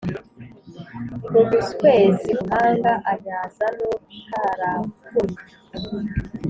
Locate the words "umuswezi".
1.39-2.29